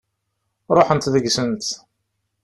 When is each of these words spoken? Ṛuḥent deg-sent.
Ṛuḥent 0.75 1.11
deg-sent. 1.13 1.67